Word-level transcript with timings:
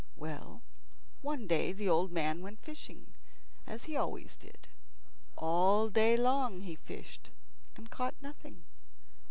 Well, 0.15 0.63
one 1.21 1.45
day 1.45 1.71
the 1.71 1.87
old 1.87 2.11
man 2.11 2.41
went 2.41 2.63
fishing, 2.63 3.13
as 3.67 3.83
he 3.83 3.95
always 3.95 4.35
did. 4.35 4.67
All 5.37 5.91
day 5.91 6.17
long 6.17 6.61
he 6.61 6.75
fished, 6.75 7.29
and 7.75 7.91
caught 7.91 8.15
nothing. 8.19 8.63